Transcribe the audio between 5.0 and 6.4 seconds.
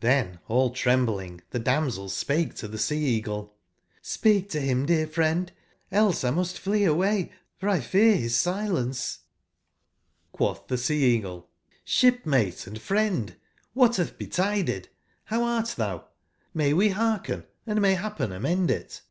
friend, else H8^^